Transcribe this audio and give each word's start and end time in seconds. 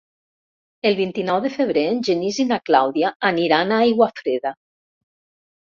El 0.89 0.95
vint-i-nou 0.99 1.41
de 1.43 1.51
febrer 1.57 1.83
en 1.89 2.01
Genís 2.09 2.39
i 2.45 2.45
na 2.53 2.59
Clàudia 2.71 3.13
aniran 3.31 3.77
a 3.77 3.81
Aiguafreda. 3.89 4.57